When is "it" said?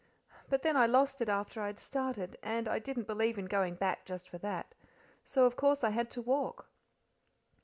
1.21-1.29